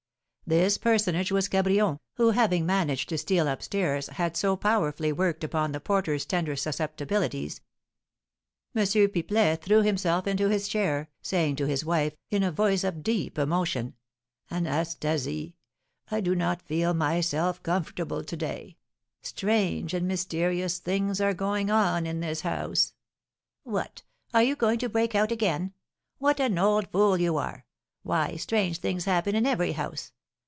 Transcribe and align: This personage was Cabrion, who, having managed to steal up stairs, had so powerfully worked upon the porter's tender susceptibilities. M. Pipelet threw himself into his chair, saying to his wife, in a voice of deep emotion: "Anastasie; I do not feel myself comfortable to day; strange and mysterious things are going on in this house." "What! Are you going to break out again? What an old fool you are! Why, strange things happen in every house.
This 0.57 0.77
personage 0.77 1.31
was 1.31 1.47
Cabrion, 1.47 1.97
who, 2.15 2.31
having 2.31 2.65
managed 2.65 3.07
to 3.07 3.17
steal 3.17 3.47
up 3.47 3.61
stairs, 3.63 4.07
had 4.07 4.35
so 4.35 4.57
powerfully 4.57 5.13
worked 5.13 5.45
upon 5.45 5.71
the 5.71 5.79
porter's 5.79 6.25
tender 6.25 6.57
susceptibilities. 6.57 7.61
M. 8.75 8.85
Pipelet 8.85 9.61
threw 9.61 9.81
himself 9.81 10.27
into 10.27 10.49
his 10.49 10.67
chair, 10.67 11.09
saying 11.21 11.55
to 11.55 11.67
his 11.67 11.85
wife, 11.85 12.17
in 12.29 12.43
a 12.43 12.51
voice 12.51 12.83
of 12.83 13.01
deep 13.01 13.39
emotion: 13.39 13.93
"Anastasie; 14.51 15.55
I 16.09 16.19
do 16.19 16.35
not 16.35 16.61
feel 16.61 16.93
myself 16.93 17.63
comfortable 17.63 18.21
to 18.21 18.35
day; 18.35 18.75
strange 19.21 19.93
and 19.93 20.05
mysterious 20.05 20.79
things 20.79 21.21
are 21.21 21.33
going 21.33 21.69
on 21.71 22.05
in 22.05 22.19
this 22.19 22.41
house." 22.41 22.93
"What! 23.63 24.03
Are 24.33 24.43
you 24.43 24.57
going 24.57 24.79
to 24.79 24.89
break 24.89 25.15
out 25.15 25.31
again? 25.31 25.71
What 26.17 26.41
an 26.41 26.57
old 26.57 26.89
fool 26.89 27.17
you 27.21 27.37
are! 27.37 27.65
Why, 28.03 28.35
strange 28.35 28.79
things 28.79 29.05
happen 29.05 29.33
in 29.33 29.45
every 29.45 29.71
house. 29.71 30.11